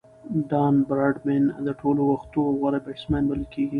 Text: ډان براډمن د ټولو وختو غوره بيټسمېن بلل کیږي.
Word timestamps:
ډان 0.49 0.75
براډمن 0.87 1.43
د 1.65 1.67
ټولو 1.81 2.01
وختو 2.11 2.41
غوره 2.59 2.79
بيټسمېن 2.85 3.23
بلل 3.29 3.45
کیږي. 3.53 3.69